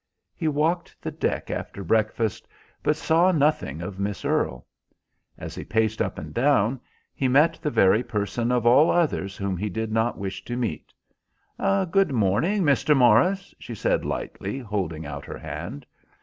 He 0.35 0.47
walked 0.47 0.99
the 0.99 1.11
deck 1.11 1.51
after 1.51 1.83
breakfast, 1.83 2.47
but 2.81 2.95
saw 2.95 3.31
nothing 3.31 3.83
of 3.83 3.99
Miss 3.99 4.25
Earle. 4.25 4.65
As 5.37 5.53
he 5.53 5.63
paced 5.63 6.01
up 6.01 6.17
and 6.17 6.33
down, 6.33 6.79
he 7.13 7.27
met 7.27 7.59
the 7.61 7.69
very 7.69 8.01
person 8.01 8.51
of 8.51 8.65
all 8.65 8.89
others 8.89 9.37
whom 9.37 9.55
he 9.57 9.69
did 9.69 9.91
not 9.91 10.17
wish 10.17 10.43
to 10.45 10.57
meet. 10.57 10.91
"Good 11.59 12.11
morning, 12.13 12.63
Mr. 12.63 12.97
Morris," 12.97 13.53
she 13.59 13.75
said 13.75 14.03
lightly, 14.03 14.57
holding 14.57 15.05
out 15.05 15.25
her 15.25 15.37
hand. 15.37 15.85